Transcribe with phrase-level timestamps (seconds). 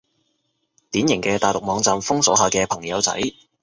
[0.89, 3.21] 典型嘅大陸網絡封鎖下嘅朋友仔